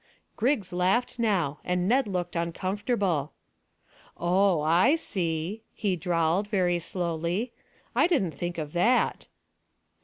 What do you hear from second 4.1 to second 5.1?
"Oh! I